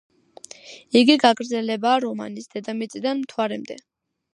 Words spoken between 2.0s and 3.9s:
რომანის „დედამიწიდან მთვარემდე“.